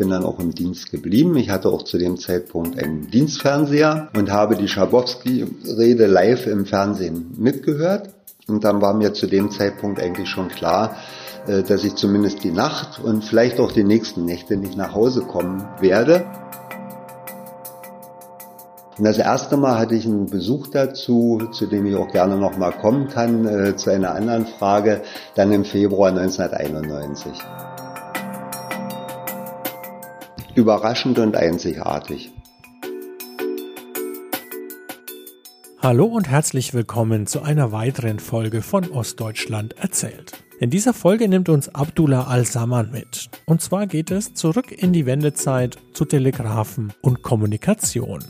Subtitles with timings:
[0.00, 1.36] bin dann auch im Dienst geblieben.
[1.36, 7.34] Ich hatte auch zu dem Zeitpunkt einen Dienstfernseher und habe die Schabowski-Rede live im Fernsehen
[7.36, 8.08] mitgehört.
[8.48, 10.96] Und dann war mir zu dem Zeitpunkt eigentlich schon klar,
[11.46, 15.20] äh, dass ich zumindest die Nacht und vielleicht auch die nächsten Nächte nicht nach Hause
[15.20, 16.24] kommen werde.
[18.96, 22.72] Und das erste Mal hatte ich einen Besuch dazu, zu dem ich auch gerne nochmal
[22.72, 25.02] kommen kann, äh, zu einer anderen Frage,
[25.34, 27.32] dann im Februar 1991.
[30.54, 32.32] Überraschend und einzigartig.
[35.80, 40.32] Hallo und herzlich willkommen zu einer weiteren Folge von Ostdeutschland erzählt.
[40.58, 43.30] In dieser Folge nimmt uns Abdullah Al-Saman mit.
[43.46, 48.24] Und zwar geht es zurück in die Wendezeit zu Telegrafen und Kommunikation.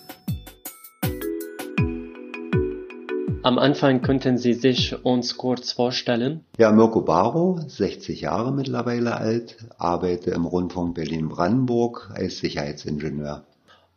[3.43, 6.45] Am Anfang könnten Sie sich uns kurz vorstellen.
[6.59, 13.45] Ja, Mirko Baro, 60 Jahre mittlerweile alt, arbeite im Rundfunk Berlin-Brandenburg als Sicherheitsingenieur.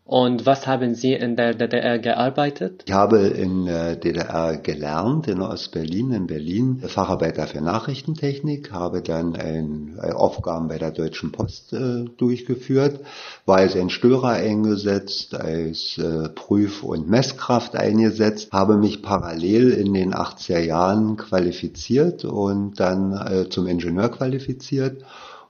[0.05, 2.83] Und was haben Sie in der DDR gearbeitet?
[2.85, 9.37] Ich habe in der DDR gelernt, in Ostberlin, in Berlin, Facharbeiter für Nachrichtentechnik, habe dann
[9.37, 12.99] ein, ein Aufgaben bei der Deutschen Post äh, durchgeführt,
[13.45, 19.93] war als ein Störer eingesetzt, als äh, Prüf- und Messkraft eingesetzt, habe mich parallel in
[19.93, 25.01] den 80er Jahren qualifiziert und dann äh, zum Ingenieur qualifiziert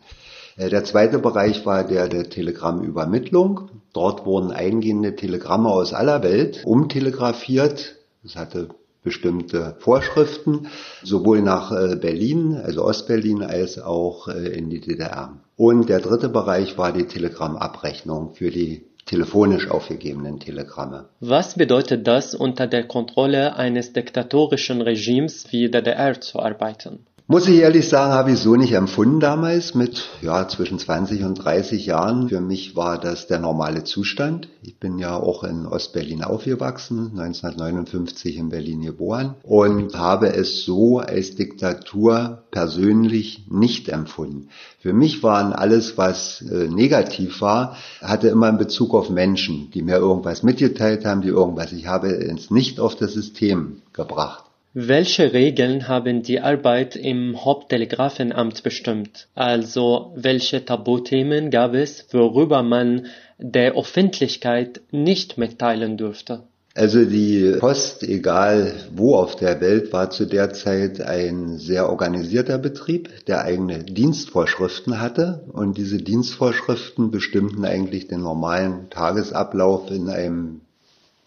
[0.57, 3.69] Äh, der zweite Bereich war der der Telegrammübermittlung.
[3.93, 7.95] Dort wurden eingehende Telegramme aus aller Welt umtelegrafiert.
[8.23, 8.69] Das hatte
[9.03, 10.67] bestimmte Vorschriften,
[11.03, 15.37] sowohl nach äh, Berlin, also Ostberlin, als auch äh, in die DDR.
[15.57, 21.09] Und der dritte Bereich war die Telegrammabrechnung für die telefonisch aufgegebenen Telegramme.
[21.19, 27.07] Was bedeutet das, unter der Kontrolle eines diktatorischen Regimes wie der DDR zu arbeiten?
[27.31, 31.35] Muss ich ehrlich sagen, habe ich so nicht empfunden damals mit ja zwischen 20 und
[31.35, 32.27] 30 Jahren.
[32.27, 34.49] Für mich war das der normale Zustand.
[34.63, 40.99] Ich bin ja auch in Ostberlin aufgewachsen, 1959 in Berlin geboren und habe es so
[40.99, 44.49] als Diktatur persönlich nicht empfunden.
[44.81, 49.83] Für mich waren alles, was äh, negativ war, hatte immer einen Bezug auf Menschen, die
[49.83, 51.71] mir irgendwas mitgeteilt haben, die irgendwas.
[51.71, 54.50] Ich habe es nicht auf das System gebracht.
[54.73, 59.27] Welche Regeln haben die Arbeit im Haupttelegrafenamt bestimmt?
[59.35, 66.43] Also welche Tabuthemen gab es, worüber man der Öffentlichkeit nicht mitteilen durfte?
[66.73, 72.57] Also die Post, egal wo auf der Welt, war zu der Zeit ein sehr organisierter
[72.57, 75.43] Betrieb, der eigene Dienstvorschriften hatte.
[75.51, 80.61] Und diese Dienstvorschriften bestimmten eigentlich den normalen Tagesablauf in einem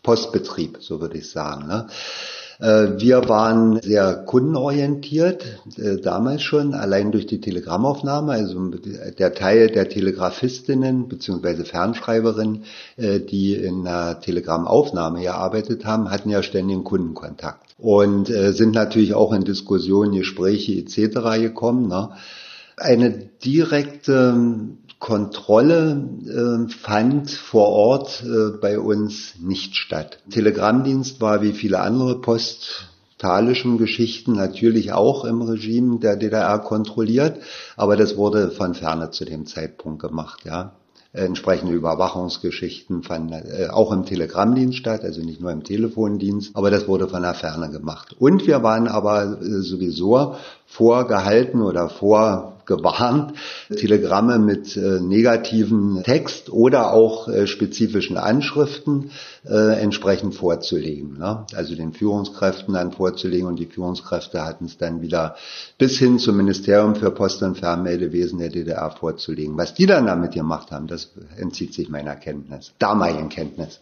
[0.02, 1.66] Postbetrieb, so würde ich sagen.
[1.66, 1.88] Ne?
[2.60, 8.32] Äh, wir waren sehr kundenorientiert, äh, damals schon, allein durch die Telegrammaufnahme.
[8.32, 8.70] Also
[9.18, 11.64] der Teil der Telegrafistinnen bzw.
[11.64, 12.64] Fernschreiberinnen,
[12.96, 19.32] äh, die in der Telegrammaufnahme gearbeitet haben, hatten ja ständigen Kundenkontakt und sind natürlich auch
[19.32, 21.40] in Diskussionen, Gespräche etc.
[21.40, 21.88] gekommen.
[21.88, 22.10] Ne?
[22.76, 23.10] Eine
[23.44, 24.34] direkte
[25.04, 30.20] Kontrolle äh, fand vor Ort äh, bei uns nicht statt.
[30.30, 37.42] Telegrammdienst war wie viele andere postalischen Geschichten natürlich auch im Regime der DDR kontrolliert,
[37.76, 40.72] aber das wurde von ferne zu dem Zeitpunkt gemacht, ja.
[41.12, 46.88] Entsprechende Überwachungsgeschichten fanden äh, auch im Telegrammdienst statt, also nicht nur im Telefondienst, aber das
[46.88, 48.16] wurde von der Ferne gemacht.
[48.18, 50.34] Und wir waren aber äh, sowieso
[50.74, 53.34] vorgehalten oder vor gewarnt,
[53.68, 59.10] Telegramme mit äh, negativen Text oder auch äh, spezifischen Anschriften
[59.46, 61.18] äh, entsprechend vorzulegen.
[61.18, 61.46] Ne?
[61.54, 65.36] Also den Führungskräften dann vorzulegen und die Führungskräfte hatten es dann wieder
[65.78, 69.56] bis hin zum Ministerium für Post- und Fernmeldewesen der DDR vorzulegen.
[69.56, 73.80] Was die dann damit gemacht haben, das entzieht sich meiner Kenntnis, damaligen Kenntnis.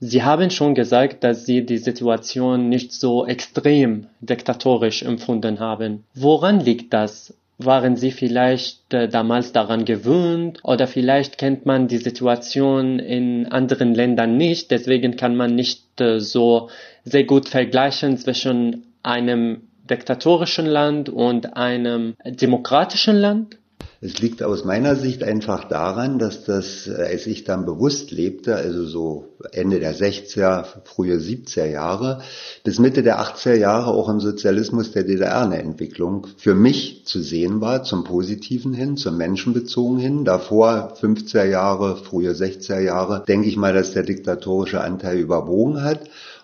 [0.00, 6.04] Sie haben schon gesagt, dass Sie die Situation nicht so extrem diktatorisch empfunden haben.
[6.14, 7.34] Woran liegt das?
[7.64, 13.94] waren Sie vielleicht äh, damals daran gewöhnt oder vielleicht kennt man die Situation in anderen
[13.94, 16.70] Ländern nicht, deswegen kann man nicht äh, so
[17.04, 23.59] sehr gut vergleichen zwischen einem diktatorischen Land und einem demokratischen Land?
[24.02, 28.56] Es liegt aus meiner Sicht einfach daran, dass das, äh, als ich dann bewusst lebte,
[28.56, 32.22] also so Ende der 60er, frühe 70er Jahre,
[32.64, 37.20] bis Mitte der 80er Jahre auch im Sozialismus der DDR eine Entwicklung für mich zu
[37.20, 40.24] sehen war, zum Positiven hin, zum Menschenbezogen hin.
[40.24, 46.00] Davor 50er Jahre, frühe 60er Jahre, denke ich mal, dass der diktatorische Anteil überwogen hat.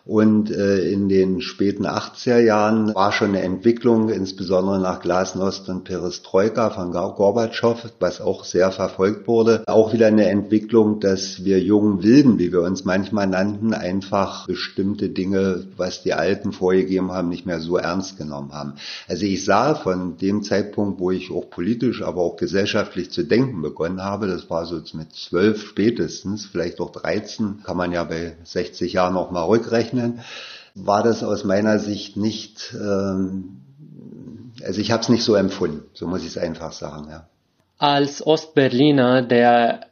[0.06, 5.82] Und äh, in den späten 80er Jahren war schon eine Entwicklung, insbesondere nach Glasnost und
[5.82, 12.04] Perestroika von Gorbatschow, was auch sehr verfolgt wurde, auch wieder eine Entwicklung, dass wir jungen
[12.04, 17.44] Wilden, wie wir uns manchmal nannten, einfach bestimmte Dinge, was die Alten vorgegeben haben, nicht
[17.44, 18.74] mehr so ernst genommen haben.
[19.08, 23.60] Also ich sah von dem Zeitpunkt, wo ich auch politisch, aber auch gesellschaftlich zu denken
[23.60, 28.36] begonnen habe, das war so mit zwölf spätestens, vielleicht auch 13, kann man ja bei
[28.44, 30.20] 60 Jahren noch mal rückrechnen, rechnen,
[30.74, 33.60] war das aus meiner Sicht nicht, ähm,
[34.64, 37.08] also ich habe es nicht so empfunden, so muss ich es einfach sagen.
[37.10, 37.28] Ja.
[37.78, 39.86] Als Ostberliner, der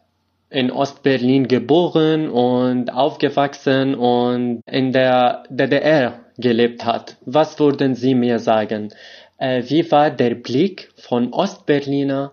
[0.51, 7.17] in Ostberlin geboren und aufgewachsen und in der DDR gelebt hat.
[7.25, 8.91] Was würden Sie mir sagen?
[9.37, 12.33] Äh, wie war der Blick von Ostberliner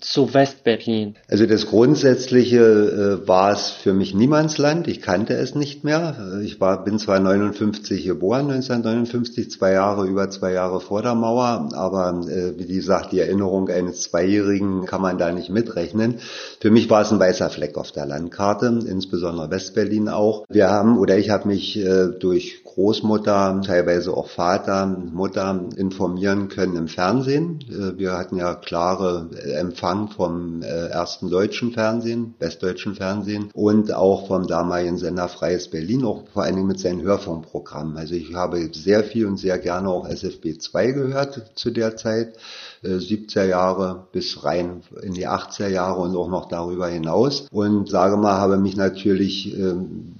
[0.00, 1.14] zu Westberlin?
[1.28, 4.88] Also das Grundsätzliche äh, war es für mich Niemandsland.
[4.88, 6.40] Ich kannte es nicht mehr.
[6.42, 11.70] Ich war, bin zwar 59 geboren, 1959, zwei Jahre, über zwei Jahre vor der Mauer,
[11.74, 16.16] aber äh, wie gesagt, die Erinnerung eines Zweijährigen kann man da nicht mitrechnen.
[16.60, 20.44] Für mich war es ein weißer Fleck auf der Landkarte, insbesondere Westberlin auch.
[20.48, 26.76] Wir haben, oder ich habe mich äh, durch Großmutter, teilweise auch Vater, Mutter informieren können
[26.76, 27.60] im Fernsehen.
[27.70, 34.26] Äh, wir hatten ja klare Empfang vom äh, ersten deutschen Fernsehen, westdeutschen Fernsehen und auch
[34.26, 37.96] vom damaligen Sender Freies Berlin, auch vor allen Dingen mit seinen Hörfunkprogrammen.
[37.96, 42.34] Also ich habe sehr viel und sehr gerne auch SFB 2 gehört zu der Zeit.
[42.82, 47.46] 70er äh, Jahre bis rein in die 80er Jahre und auch noch darüber hinaus.
[47.50, 50.13] Und sage mal, habe mich natürlich ähm,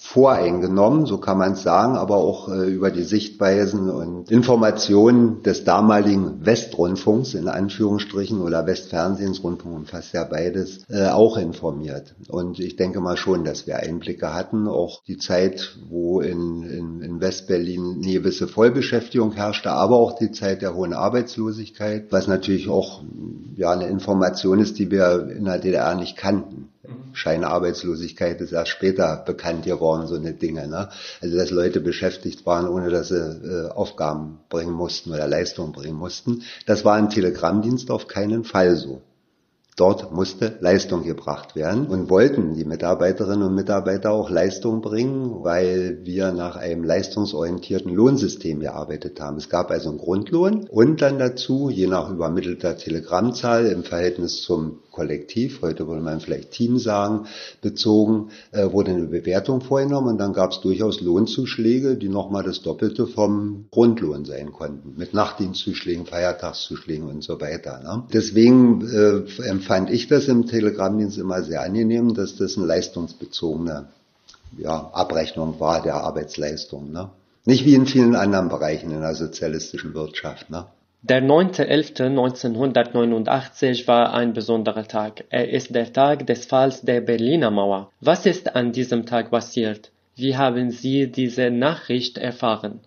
[0.00, 5.64] voreingenommen, so kann man es sagen, aber auch äh, über die Sichtweisen und Informationen des
[5.64, 12.16] damaligen Westrundfunks in Anführungsstrichen oder Westfernsehens, Rundfunk umfasst ja beides, äh, auch informiert.
[12.28, 17.00] Und ich denke mal schon, dass wir Einblicke hatten, auch die Zeit, wo in, in,
[17.00, 22.68] in Westberlin eine gewisse Vollbeschäftigung herrschte, aber auch die Zeit der hohen Arbeitslosigkeit, was natürlich
[22.68, 23.02] auch
[23.56, 26.68] ja eine Information ist, die wir in der DDR nicht kannten.
[27.12, 30.68] Scheinarbeitslosigkeit ist erst später bekannt geworden, so eine Dinge.
[30.68, 30.88] Ne?
[31.20, 35.96] Also dass Leute beschäftigt waren, ohne dass sie äh, Aufgaben bringen mussten oder Leistungen bringen
[35.96, 36.42] mussten.
[36.66, 39.02] Das war im Telegrammdienst auf keinen Fall so.
[39.78, 46.00] Dort musste Leistung gebracht werden und wollten die Mitarbeiterinnen und Mitarbeiter auch Leistung bringen, weil
[46.02, 49.36] wir nach einem leistungsorientierten Lohnsystem gearbeitet haben.
[49.36, 54.80] Es gab also einen Grundlohn und dann dazu, je nach übermittelter Telegrammzahl im Verhältnis zum
[54.98, 57.26] Kollektiv, heute würde man vielleicht Team sagen,
[57.62, 62.62] bezogen, äh, wurde eine Bewertung vorgenommen und dann gab es durchaus Lohnzuschläge, die nochmal das
[62.62, 67.80] Doppelte vom Grundlohn sein konnten, mit Nachtdienstzuschlägen, Feiertagszuschlägen und so weiter.
[67.80, 68.08] Ne?
[68.12, 73.88] Deswegen äh, empfand ich das im Telegrammdienst immer sehr angenehm, dass das eine leistungsbezogene
[74.56, 76.90] ja, Abrechnung war der Arbeitsleistung.
[76.90, 77.10] Ne?
[77.44, 80.48] Nicht wie in vielen anderen Bereichen in der sozialistischen Wirtschaft.
[80.48, 80.64] Ne?
[81.02, 85.24] Der 9.11.1989 war ein besonderer Tag.
[85.28, 87.90] Er ist der Tag des Falls der Berliner Mauer.
[88.00, 89.90] Was ist an diesem Tag passiert?
[90.16, 92.80] Wie haben Sie diese Nachricht erfahren?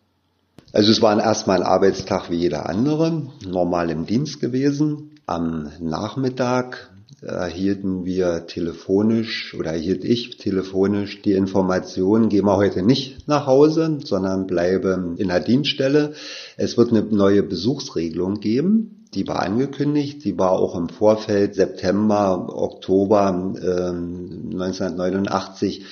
[0.74, 5.11] Also es war erstmal ein Arbeitstag wie jeder andere, normal im Dienst gewesen.
[5.26, 13.28] Am Nachmittag erhielten wir telefonisch oder erhielt ich telefonisch die Information, gehen wir heute nicht
[13.28, 16.14] nach Hause, sondern bleiben in der Dienststelle.
[16.58, 19.06] Es wird eine neue Besuchsregelung geben.
[19.14, 25.84] Die war angekündigt, die war auch im Vorfeld September, Oktober äh, 1989 äh,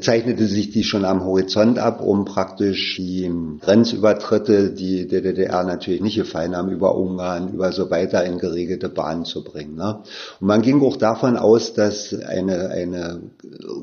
[0.00, 3.30] zeichnete sich die schon am Horizont ab, um praktisch die
[3.60, 8.90] Grenzübertritte, die der DDR natürlich nicht gefallen haben, über Ungarn, über so weiter in geregelte
[8.90, 9.76] Bahnen zu bringen.
[9.76, 10.00] Ne?
[10.40, 13.22] Und man ging auch davon aus, dass eine, eine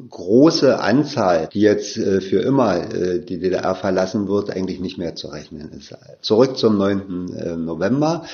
[0.09, 5.15] große Anzahl, die jetzt äh, für immer äh, die DDR verlassen wird, eigentlich nicht mehr
[5.15, 5.95] zu rechnen ist.
[6.21, 7.65] Zurück zum 9.
[7.65, 8.25] November.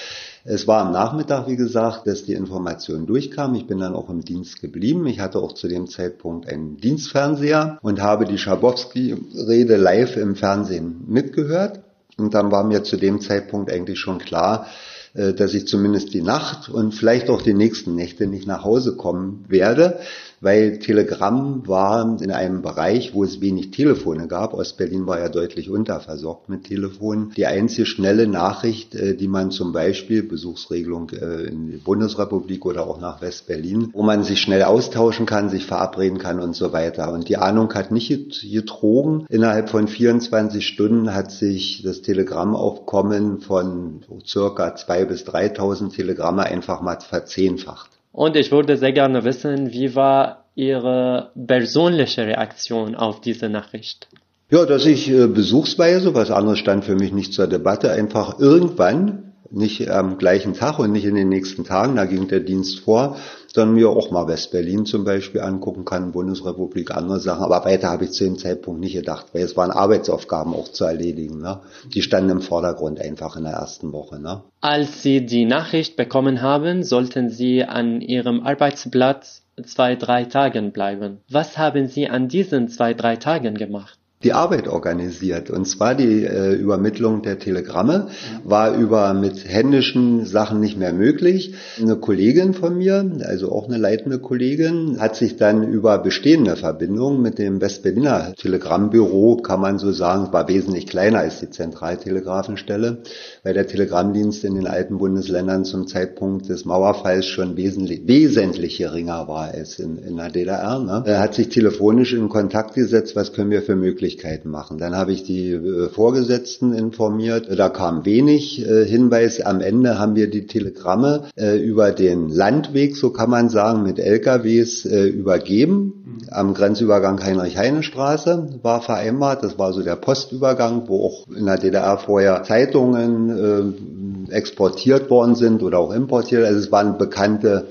[0.43, 3.53] Es war am Nachmittag, wie gesagt, dass die Information durchkam.
[3.53, 5.05] Ich bin dann auch im Dienst geblieben.
[5.05, 11.03] Ich hatte auch zu dem Zeitpunkt einen Dienstfernseher und habe die Schabowski-Rede live im Fernsehen
[11.07, 11.81] mitgehört.
[12.17, 14.65] Und dann war mir zu dem Zeitpunkt eigentlich schon klar,
[15.13, 18.95] äh, dass ich zumindest die Nacht und vielleicht auch die nächsten Nächte nicht nach Hause
[18.95, 19.99] kommen werde
[20.41, 24.55] weil Telegram war in einem Bereich, wo es wenig Telefone gab.
[24.55, 27.31] Ostberlin war ja deutlich unterversorgt mit Telefonen.
[27.37, 32.87] Die einzige schnelle Nachricht, äh, die man zum Beispiel, Besuchsregelung äh, in die Bundesrepublik oder
[32.87, 37.13] auch nach Westberlin, wo man sich schnell austauschen kann, sich verabreden kann und so weiter.
[37.13, 39.25] Und die Ahnung hat nicht getrogen.
[39.29, 46.81] Innerhalb von 24 Stunden hat sich das Telegrammaufkommen von circa 2.000 bis 3.000 Telegramme einfach
[46.81, 48.00] mal verzehnfacht.
[48.11, 54.07] Und ich würde sehr gerne wissen, wie war Ihre persönliche Reaktion auf diese Nachricht?
[54.49, 59.30] Ja, dass ich äh, besuchsweise, was anderes stand für mich nicht zur Debatte, einfach irgendwann
[59.51, 63.17] nicht am gleichen Tag und nicht in den nächsten Tagen, da ging der Dienst vor,
[63.53, 67.43] sondern mir auch mal West-Berlin zum Beispiel angucken kann, Bundesrepublik, andere Sachen.
[67.43, 70.85] Aber weiter habe ich zu dem Zeitpunkt nicht gedacht, weil es waren Arbeitsaufgaben auch zu
[70.85, 71.41] erledigen.
[71.41, 71.59] Ne?
[71.93, 74.19] Die standen im Vordergrund einfach in der ersten Woche.
[74.19, 74.43] Ne?
[74.61, 81.19] Als Sie die Nachricht bekommen haben, sollten Sie an Ihrem Arbeitsplatz zwei, drei Tagen bleiben.
[81.29, 83.99] Was haben Sie an diesen zwei, drei Tagen gemacht?
[84.23, 85.49] Die Arbeit organisiert.
[85.49, 88.07] Und zwar die äh, Übermittlung der Telegramme
[88.43, 91.55] war über mit händischen Sachen nicht mehr möglich.
[91.81, 97.21] Eine Kollegin von mir, also auch eine leitende Kollegin, hat sich dann über bestehende Verbindungen
[97.21, 102.99] mit dem Westberliner Telegrammbüro, kann man so sagen, war wesentlich kleiner als die Zentraltelegrafenstelle,
[103.43, 109.27] weil der Telegrammdienst in den alten Bundesländern zum Zeitpunkt des Mauerfalls schon wesentlich, wesentlich geringer
[109.27, 110.79] war als in, in der DDR.
[110.79, 111.03] Ne?
[111.05, 114.77] Er hat sich telefonisch in Kontakt gesetzt, was können wir für Möglichkeiten Möglichkeiten machen.
[114.77, 117.47] Dann habe ich die äh, Vorgesetzten informiert.
[117.49, 119.41] Da kam wenig äh, Hinweis.
[119.41, 123.99] Am Ende haben wir die Telegramme äh, über den Landweg, so kann man sagen, mit
[123.99, 126.19] LKWs übergeben.
[126.29, 129.43] Am Grenzübergang Heinrich-Heine-Straße war vereinbart.
[129.43, 135.63] Das war so der Postübergang, wo auch in der DDR vorher Zeitungen exportiert worden sind
[135.63, 136.45] oder auch importiert.
[136.45, 137.67] Also es war eine bekannte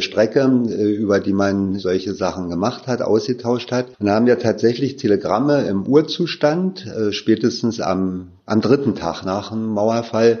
[0.00, 3.88] Strecke, über die man solche Sachen gemacht hat, ausgetauscht hat.
[3.98, 9.50] Und da haben wir tatsächlich Telegramme im Urzustand, äh, spätestens am, am dritten Tag nach
[9.50, 10.40] dem Mauerfall,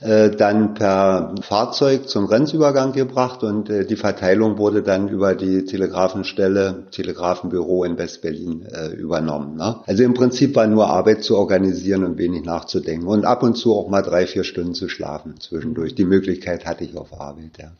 [0.00, 5.64] äh, dann per Fahrzeug zum Grenzübergang gebracht und äh, die Verteilung wurde dann über die
[5.64, 9.56] Telegrafenstelle, Telegrafenbüro in Westberlin äh, übernommen.
[9.56, 9.80] Ne?
[9.86, 13.74] Also im Prinzip war nur Arbeit zu organisieren und wenig nachzudenken und ab und zu
[13.74, 15.94] auch mal drei, vier Stunden zu schlafen zwischendurch.
[15.94, 17.72] Die Möglichkeit hatte ich auf Arbeit, ja.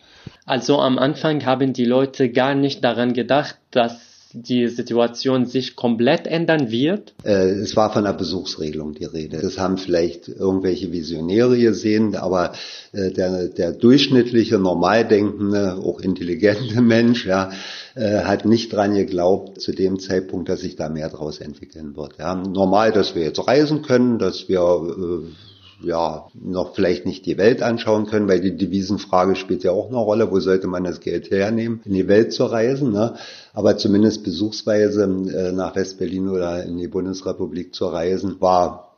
[0.44, 6.26] Also am Anfang haben die Leute gar nicht daran gedacht, dass die Situation sich komplett
[6.26, 7.14] ändern wird?
[7.24, 9.38] Äh, es war von einer Besuchsregelung die Rede.
[9.38, 12.52] Das haben vielleicht irgendwelche Visionäre gesehen, aber
[12.92, 17.50] äh, der, der durchschnittliche, normal denkende, auch intelligente Mensch, ja,
[17.94, 22.18] äh, hat nicht dran geglaubt zu dem Zeitpunkt, dass sich da mehr draus entwickeln wird.
[22.18, 22.34] Ja.
[22.34, 27.62] Normal, dass wir jetzt reisen können, dass wir äh, ja, noch vielleicht nicht die Welt
[27.62, 30.30] anschauen können, weil die Devisenfrage spielt ja auch eine Rolle.
[30.30, 32.92] Wo sollte man das Geld hernehmen, in die Welt zu reisen?
[32.92, 33.14] Ne?
[33.52, 38.91] Aber zumindest besuchsweise äh, nach Westberlin oder in die Bundesrepublik zu reisen, war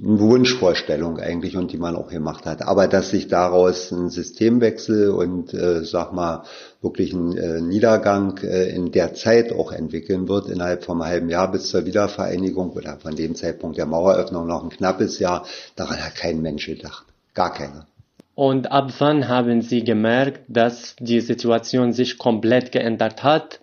[0.00, 2.62] Wunschvorstellung eigentlich und die man auch gemacht hat.
[2.62, 6.44] Aber dass sich daraus ein Systemwechsel und äh, sag mal
[6.80, 11.50] wirklich ein äh, Niedergang äh, in der Zeit auch entwickeln wird, innerhalb vom halben Jahr
[11.50, 15.44] bis zur Wiedervereinigung oder von dem Zeitpunkt der Maueröffnung noch ein knappes Jahr,
[15.76, 17.04] daran hat kein Mensch gedacht.
[17.34, 17.86] Gar keiner.
[18.34, 23.60] Und ab wann haben Sie gemerkt, dass die Situation sich komplett geändert hat?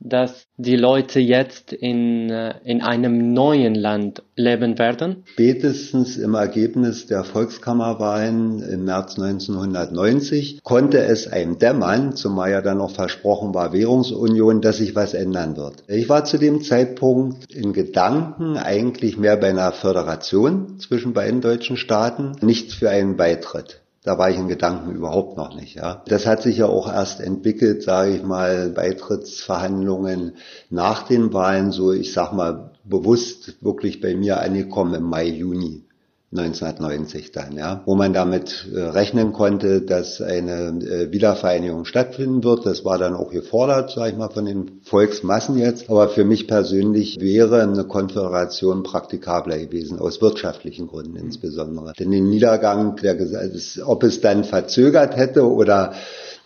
[0.00, 5.24] Dass die Leute jetzt in, äh, in einem neuen Land leben werden?
[5.24, 12.78] Spätestens im Ergebnis der Volkskammerwahlen im März 1990 konnte es einem dämmern, zumal ja dann
[12.78, 15.84] noch versprochen war Währungsunion, dass sich was ändern wird.
[15.88, 21.76] Ich war zu dem Zeitpunkt in Gedanken eigentlich mehr bei einer Föderation zwischen beiden deutschen
[21.76, 23.80] Staaten, nicht für einen Beitritt.
[24.06, 25.74] Da war ich in Gedanken überhaupt noch nicht.
[25.74, 26.04] Ja.
[26.06, 30.36] Das hat sich ja auch erst entwickelt, sage ich mal, Beitrittsverhandlungen
[30.70, 35.82] nach den Wahlen, so ich sag mal bewusst wirklich bei mir angekommen im Mai, Juni
[36.30, 42.64] 1990 dann, ja, wo man damit äh, rechnen konnte, dass eine äh, Wiedervereinigung stattfinden wird.
[42.64, 45.90] Das war dann auch gefordert, sage ich mal, von den Volksmassen jetzt.
[45.90, 51.92] Aber für mich persönlich wäre eine Konföderation praktikabler gewesen, aus wirtschaftlichen Gründen insbesondere.
[51.98, 53.16] Denn den Niedergang, der,
[53.84, 55.94] ob es dann verzögert hätte oder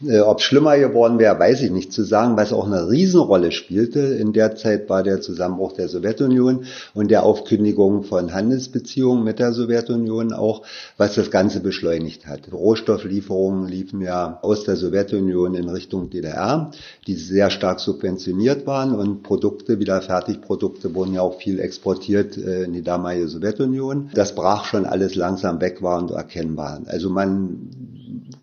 [0.07, 2.37] äh, Ob schlimmer geworden wäre, weiß ich nicht zu sagen.
[2.37, 7.25] Was auch eine Riesenrolle spielte in der Zeit war der Zusammenbruch der Sowjetunion und der
[7.25, 10.63] Aufkündigung von Handelsbeziehungen mit der Sowjetunion auch,
[10.97, 12.51] was das Ganze beschleunigt hat.
[12.51, 16.71] Rohstofflieferungen liefen ja aus der Sowjetunion in Richtung DDR,
[17.07, 18.30] die sehr stark subventioniert
[18.67, 24.11] waren und Produkte, wieder Fertigprodukte wurden ja auch viel exportiert äh, in die damalige Sowjetunion.
[24.15, 26.81] Das brach schon alles langsam weg war und erkennbar.
[26.87, 27.71] Also man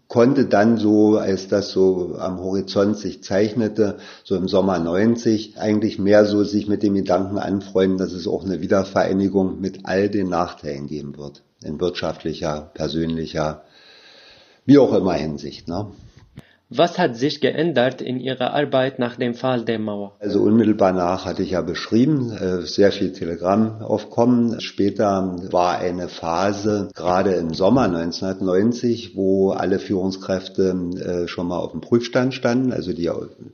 [0.08, 6.00] konnte dann so, als das so am Horizont sich zeichnete, so im Sommer 90, eigentlich
[6.00, 10.30] mehr so sich mit dem Gedanken anfreunden, dass es auch eine Wiedervereinigung mit all den
[10.30, 11.44] Nachteilen geben wird.
[11.64, 13.64] In wirtschaftlicher, persönlicher,
[14.66, 15.68] wie auch immer Hinsicht.
[15.68, 15.88] Ne?
[16.70, 20.18] Was hat sich geändert in Ihrer Arbeit nach dem Fall der Mauer?
[20.20, 24.60] Also unmittelbar nach hatte ich ja beschrieben, äh, sehr viel Telegrammaufkommen.
[24.60, 31.72] Später war eine Phase, gerade im Sommer 1990, wo alle Führungskräfte äh, schon mal auf
[31.72, 32.74] dem Prüfstand standen.
[32.74, 33.10] Also die,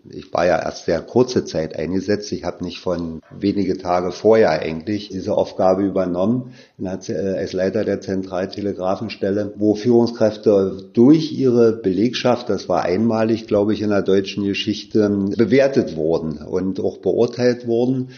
[0.10, 2.32] ich war ja erst sehr kurze Zeit eingesetzt.
[2.32, 8.02] Ich habe nicht von wenige Tage vorher eigentlich diese Aufgabe übernommen äh, als Leiter der
[8.02, 14.44] Zentraltelegrafenstelle, wo Führungskräfte durch ihre Belegschaft, das war ein einmalig, glaube ich, in der deutschen
[14.46, 18.10] Geschichte bewertet worden und auch beurteilt worden.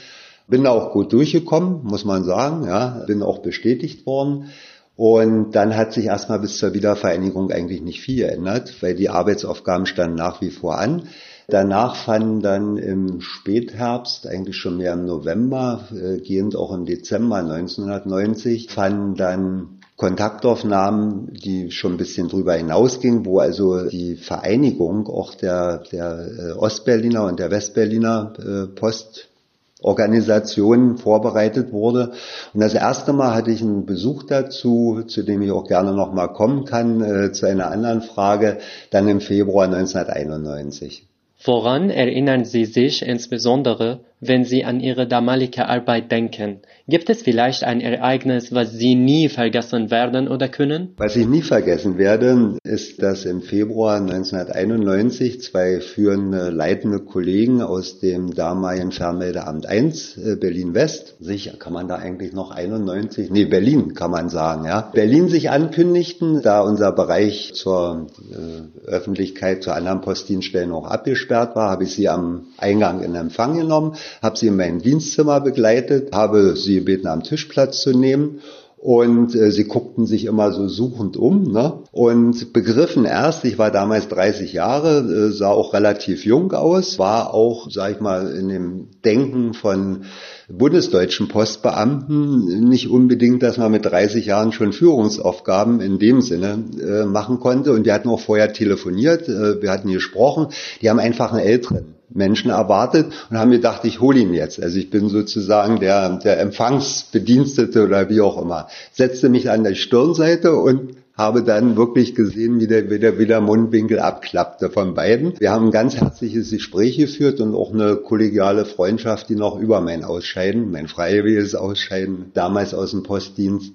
[0.48, 4.51] Bin da auch gut durchgekommen, muss man sagen, ja, bin auch bestätigt worden.
[4.96, 9.88] Und dann hat sich erstmal bis zur Wiedervereinigung eigentlich nicht viel geändert, weil die Arbeitsaufgaben
[9.88, 11.10] standen nach wie vor an.
[11.48, 17.38] Danach fanden dann im Spätherbst, eigentlich schon mehr im November, äh, gehend auch im Dezember
[17.38, 25.36] 1990, fanden dann Kontaktaufnahmen, die schon ein bisschen drüber hinausgingen, wo also die Vereinigung auch
[25.36, 32.12] der, der äh, Ostberliner und der Westberliner äh, Postorganisationen vorbereitet wurde.
[32.54, 36.34] Und das erste Mal hatte ich einen Besuch dazu, zu dem ich auch gerne nochmal
[36.34, 38.58] kommen kann, äh, zu einer anderen Frage,
[38.92, 41.08] dann im Februar 1991.
[41.46, 46.62] Woran erinnern Sie sich insbesondere, wenn Sie an Ihre damalige Arbeit denken?
[46.88, 50.94] Gibt es vielleicht ein Ereignis, was Sie nie vergessen werden oder können?
[50.98, 58.00] Was ich nie vergessen werde, ist, dass im Februar 1991 zwei führende leitende Kollegen aus
[58.00, 63.94] dem damaligen Fernmeldeamt 1 äh, Berlin-West sich, kann man da eigentlich noch 91, nee, Berlin
[63.94, 70.02] kann man sagen, ja, Berlin sich ankündigten, da unser Bereich zur äh, Öffentlichkeit, zu anderen
[70.02, 74.55] Postdienststellen auch abgesperrt war, habe ich sie am Eingang in Empfang genommen, habe sie in
[74.55, 78.41] mein Dienstzimmer begleitet, habe sie gebeten, am Tisch Platz zu nehmen.
[78.85, 81.79] Und äh, sie guckten sich immer so suchend um ne?
[81.91, 87.33] und begriffen erst, ich war damals 30 Jahre, äh, sah auch relativ jung aus, war
[87.33, 90.03] auch, sag ich mal, in dem Denken von
[90.50, 97.05] bundesdeutschen Postbeamten nicht unbedingt, dass man mit 30 Jahren schon Führungsaufgaben in dem Sinne äh,
[97.05, 97.72] machen konnte.
[97.72, 100.50] Und wir hatten auch vorher telefoniert, äh, wir hatten gesprochen.
[100.83, 104.62] Die haben einfach einen älteren Menschen erwartet und haben gedacht, ich hole ihn jetzt.
[104.62, 108.68] Also ich bin sozusagen der, der Empfangsbedienstete oder wie auch immer.
[108.92, 113.25] Setzte mich an der Stirnseite und habe dann wirklich gesehen, wie der, wie der, wie
[113.25, 115.40] der Mundwinkel abklappte von beiden.
[115.40, 119.80] Wir haben ein ganz herzliches Gespräch geführt und auch eine kollegiale Freundschaft, die noch über
[119.82, 123.74] mein Ausscheiden, mein freiwilliges Ausscheiden, damals aus dem Postdienst,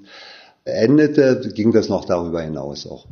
[0.64, 3.06] endete, ging das noch darüber hinaus auch.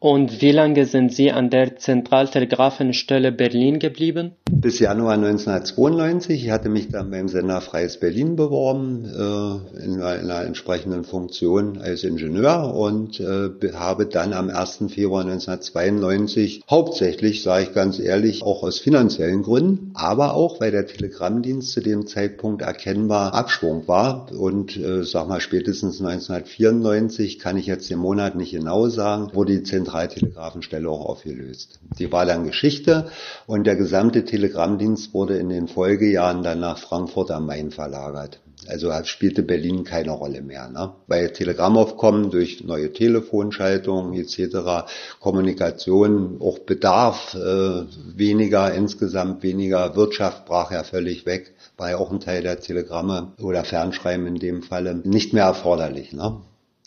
[0.00, 4.32] Und wie lange sind Sie an der Zentraltelegrafenstelle Berlin geblieben?
[4.60, 6.46] Bis Januar 1992.
[6.46, 11.04] Ich hatte mich dann beim Sender Freies Berlin beworben, äh, in, einer, in, einer, entsprechenden
[11.04, 14.86] Funktion als Ingenieur und äh, habe dann am 1.
[14.88, 20.86] Februar 1992 hauptsächlich, sage ich ganz ehrlich, auch aus finanziellen Gründen, aber auch, weil der
[20.88, 27.66] Telegrammdienst zu dem Zeitpunkt erkennbar Abschwung war und, äh, sag mal, spätestens 1994, kann ich
[27.66, 31.78] jetzt den Monat nicht genau sagen, wurde die Zentraltelegrafenstelle auch aufgelöst.
[32.00, 33.06] Die war dann Geschichte
[33.46, 38.40] und der gesamte Telegrammdienst wurde in den Folgejahren dann nach Frankfurt am Main verlagert.
[38.66, 40.94] Also spielte Berlin keine Rolle mehr, ne?
[41.06, 44.88] weil Telegrammaufkommen durch neue Telefonschaltungen etc.,
[45.20, 47.84] Kommunikation, auch Bedarf äh,
[48.16, 53.32] weniger, insgesamt weniger, Wirtschaft brach ja völlig weg, war ja auch ein Teil der Telegramme
[53.40, 56.12] oder Fernschreiben in dem Falle, nicht mehr erforderlich.
[56.14, 56.40] Ne?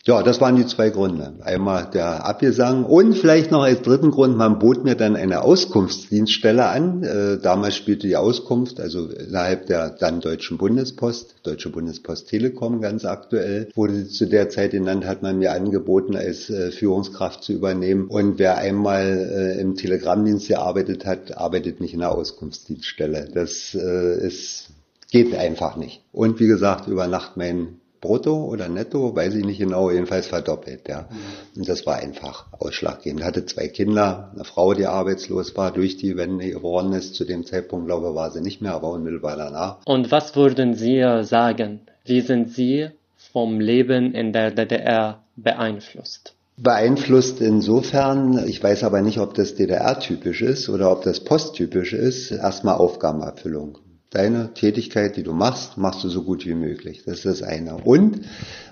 [0.04, 1.34] Ja, das waren die zwei Gründe.
[1.42, 6.66] Einmal der Abgesang und vielleicht noch als dritten Grund, man bot mir dann eine Auskunftsdienststelle
[6.66, 7.04] an.
[7.04, 13.06] Äh, damals spielte die Auskunft, also innerhalb der dann Deutschen Bundespost, Deutsche Bundespost Telekom ganz
[13.06, 18.08] aktuell, wurde zu der Zeit genannt, hat man mir angeboten, als äh, Führungskraft zu übernehmen.
[18.08, 23.30] Und wer einmal äh, im Telegrammdienst gearbeitet hat, arbeitet nicht in der Auskunftsdienststelle.
[23.32, 24.70] Das äh, ist
[25.12, 26.02] geht einfach nicht.
[26.14, 30.90] Und wie gesagt, über Nacht mein brutto oder netto, weiß ich nicht genau, jedenfalls verdoppelt,
[30.90, 31.08] ja.
[31.10, 31.60] Mhm.
[31.60, 33.24] Und das war einfach ausschlaggebend.
[33.24, 37.16] Hatte zwei Kinder, eine Frau, die arbeitslos war, durch die Wende geworden ist.
[37.16, 39.78] Zu dem Zeitpunkt, glaube ich, war sie nicht mehr, aber unmittelbar danach.
[39.86, 41.82] Und was würden Sie sagen?
[42.04, 42.90] Wie sind Sie
[43.32, 46.34] vom Leben in der DDR beeinflusst?
[46.58, 52.32] Beeinflusst insofern, ich weiß aber nicht, ob das DDR-typisch ist oder ob das posttypisch ist,
[52.32, 53.78] erstmal Aufgabenerfüllung
[54.12, 57.04] deine Tätigkeit, die du machst, machst du so gut wie möglich.
[57.06, 57.78] Das ist das eine.
[57.78, 58.22] Und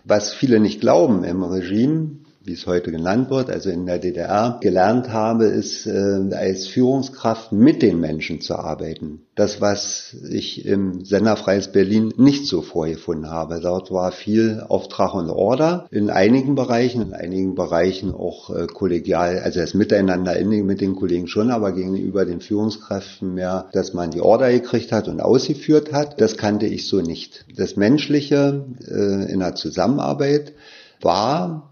[0.03, 4.59] was viele nicht glauben im Regime, wie es heute genannt wird, also in der DDR,
[4.61, 9.23] gelernt habe, ist äh, als Führungskraft mit den Menschen zu arbeiten.
[9.35, 13.59] Das, was ich im Senderfreies Berlin nicht so vorgefunden habe.
[13.61, 19.39] Dort war viel Auftrag und Order in einigen Bereichen, in einigen Bereichen auch äh, kollegial,
[19.39, 24.11] also das Miteinander in, mit den Kollegen schon, aber gegenüber den Führungskräften mehr, dass man
[24.11, 26.21] die Order gekriegt hat und ausgeführt hat.
[26.21, 27.45] Das kannte ich so nicht.
[27.55, 30.53] Das Menschliche äh, in der Zusammenarbeit
[31.01, 31.68] war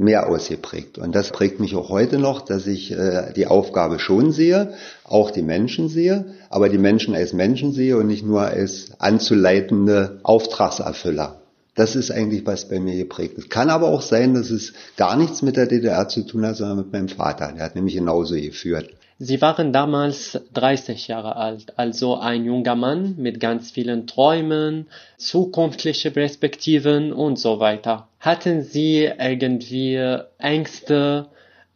[0.00, 0.98] mehr ausgeprägt.
[0.98, 4.72] Und das prägt mich auch heute noch, dass ich äh, die Aufgabe schon sehe,
[5.04, 10.18] auch die Menschen sehe, aber die Menschen als Menschen sehe und nicht nur als anzuleitende
[10.22, 11.36] Auftragserfüller.
[11.74, 13.50] Das ist eigentlich was bei mir geprägt ist.
[13.50, 16.78] Kann aber auch sein, dass es gar nichts mit der DDR zu tun hat, sondern
[16.78, 17.52] mit meinem Vater.
[17.52, 18.90] Der hat nämlich genauso geführt.
[19.22, 26.10] Sie waren damals 30 Jahre alt, also ein junger Mann mit ganz vielen Träumen, zukünftige
[26.10, 28.08] Perspektiven und so weiter.
[28.18, 29.96] Hatten Sie irgendwie
[30.38, 31.26] Ängste?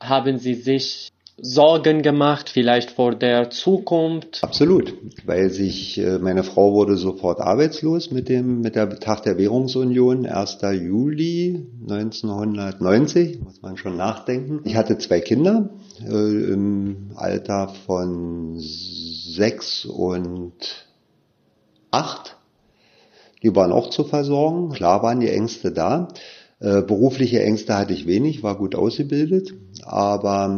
[0.00, 4.38] Haben Sie sich Sorgen gemacht, vielleicht vor der Zukunft?
[4.42, 4.94] Absolut,
[5.26, 10.26] weil sich äh, meine Frau wurde sofort arbeitslos mit dem mit der Tag der Währungsunion
[10.26, 10.58] 1.
[10.80, 14.60] Juli 1990, muss man schon nachdenken.
[14.64, 15.70] Ich hatte zwei Kinder
[16.06, 20.86] äh, im Alter von sechs und
[21.90, 22.36] acht.
[23.42, 24.70] Die waren auch zu versorgen.
[24.70, 26.08] Klar waren die Ängste da.
[26.60, 30.48] Äh, berufliche Ängste hatte ich wenig, war gut ausgebildet, aber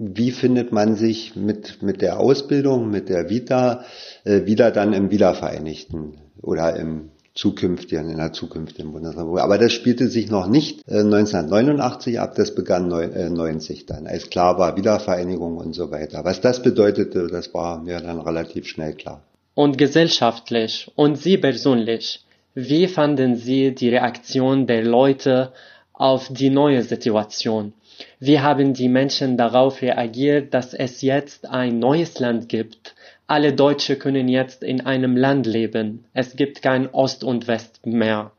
[0.00, 3.84] wie findet man sich mit, mit der Ausbildung, mit der Vita
[4.24, 9.42] äh, wieder dann im Wiedervereinigten oder im zukünftigen, in der zukünftigen Bundesrepublik.
[9.42, 14.06] Aber das spielte sich noch nicht äh, 1989 ab, das begann neun, äh, 90 dann,
[14.06, 16.24] als klar war Wiedervereinigung und so weiter.
[16.24, 19.22] Was das bedeutete, das war mir dann relativ schnell klar.
[19.54, 25.52] Und gesellschaftlich und Sie persönlich, wie fanden Sie die Reaktion der Leute
[25.92, 27.72] auf die neue Situation?
[28.20, 32.94] Wie haben die Menschen darauf reagiert, dass es jetzt ein neues Land gibt?
[33.26, 36.04] Alle Deutsche können jetzt in einem Land leben.
[36.14, 38.32] Es gibt kein Ost und West mehr.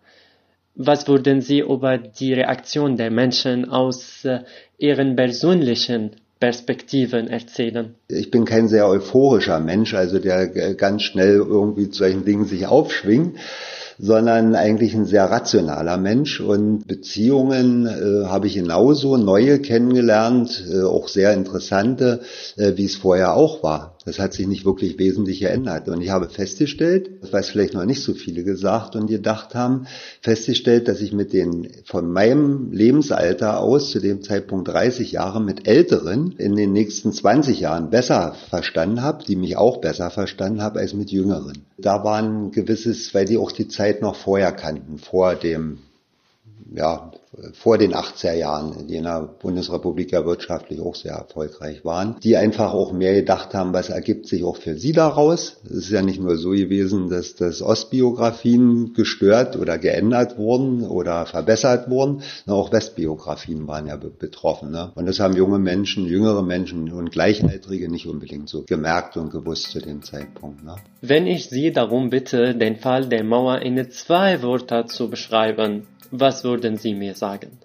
[0.75, 4.39] Was würden Sie über die Reaktion der Menschen aus äh,
[4.77, 7.95] ihren persönlichen Perspektiven erzählen?
[8.07, 12.67] Ich bin kein sehr euphorischer Mensch, also der ganz schnell irgendwie zu solchen Dingen sich
[12.67, 13.37] aufschwingt
[13.99, 16.39] sondern eigentlich ein sehr rationaler Mensch.
[16.39, 22.21] Und Beziehungen äh, habe ich genauso neue kennengelernt, äh, auch sehr interessante,
[22.55, 23.97] äh, wie es vorher auch war.
[24.09, 25.87] Das hat sich nicht wirklich wesentlich geändert.
[25.87, 29.85] Und ich habe festgestellt, das weiß vielleicht noch nicht so viele gesagt und gedacht haben,
[30.21, 35.67] festgestellt, dass ich mit den von meinem Lebensalter aus zu dem Zeitpunkt 30 Jahre mit
[35.67, 40.79] Älteren in den nächsten 20 Jahren besser verstanden habe, die mich auch besser verstanden habe
[40.79, 41.59] als mit Jüngeren.
[41.77, 45.77] Da war ein gewisses, weil die auch die Zeit noch vorher kannten, vor dem
[46.73, 47.11] ja,
[47.53, 52.37] vor den 80er Jahren, die in der Bundesrepublik ja wirtschaftlich auch sehr erfolgreich waren, die
[52.37, 55.57] einfach auch mehr gedacht haben, was ergibt sich auch für sie daraus.
[55.63, 61.25] Es ist ja nicht nur so gewesen, dass das Ostbiografien gestört oder geändert wurden oder
[61.27, 64.71] verbessert wurden, auch Westbiografien waren ja betroffen.
[64.71, 64.91] Ne?
[64.95, 69.71] Und das haben junge Menschen, jüngere Menschen und Gleichaltrige nicht unbedingt so gemerkt und gewusst
[69.71, 70.63] zu dem Zeitpunkt.
[70.63, 70.75] Ne?
[71.01, 76.43] Wenn ich Sie darum bitte, den Fall der Mauer in zwei Wörter zu beschreiben, was
[76.43, 77.59] würden Sie mir sagen?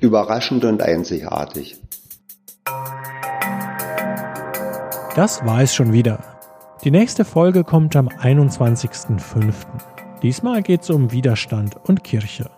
[0.00, 1.76] Überraschend und einzigartig.
[5.14, 6.22] Das war es schon wieder.
[6.84, 9.54] Die nächste Folge kommt am 21.05.
[10.22, 12.50] Diesmal geht es um Widerstand und Kirche.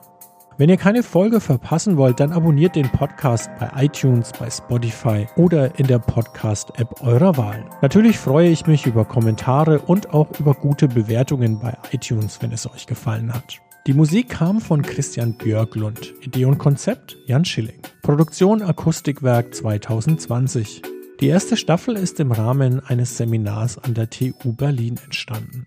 [0.57, 5.79] Wenn ihr keine Folge verpassen wollt, dann abonniert den Podcast bei iTunes, bei Spotify oder
[5.79, 7.65] in der Podcast-App eurer Wahl.
[7.81, 12.69] Natürlich freue ich mich über Kommentare und auch über gute Bewertungen bei iTunes, wenn es
[12.69, 13.61] euch gefallen hat.
[13.89, 16.13] Die Musik kam von Christian Björklund.
[16.21, 17.81] Idee und Konzept Jan Schilling.
[18.03, 20.83] Produktion Akustikwerk 2020.
[21.21, 25.65] Die erste Staffel ist im Rahmen eines Seminars an der TU Berlin entstanden.